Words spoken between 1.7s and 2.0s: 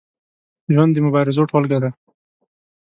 ده.